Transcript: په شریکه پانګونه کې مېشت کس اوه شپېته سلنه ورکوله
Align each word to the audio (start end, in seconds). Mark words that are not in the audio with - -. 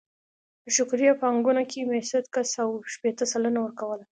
په 0.63 0.69
شریکه 0.75 1.11
پانګونه 1.21 1.61
کې 1.69 1.79
مېشت 1.89 2.25
کس 2.33 2.51
اوه 2.63 2.77
شپېته 2.93 3.25
سلنه 3.31 3.59
ورکوله 3.61 4.03